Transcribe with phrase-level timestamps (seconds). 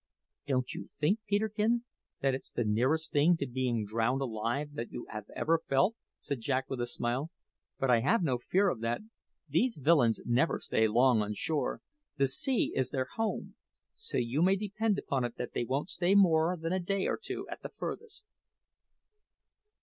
[0.47, 1.83] "Don't you think, Peterkin,
[2.21, 6.67] that it's the nearest thing to being drowned alive that you ever felt?" said Jack
[6.71, 7.29] with a smile.
[7.77, 9.01] "But I have no fear of that.
[9.47, 11.81] These villains never stay long on shore.
[12.17, 13.53] The sea is their home,
[13.95, 17.19] so you may depend upon it that they won't stay more than a day or
[17.21, 18.23] two at the furthest."